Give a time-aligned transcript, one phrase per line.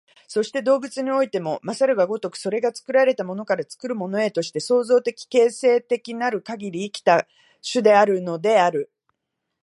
[0.27, 7.27] そして動物においても然るが如く、それが作られたものから作るものへとして、創造的形成的なるかぎり生きた
[7.61, 8.89] 種であるのである。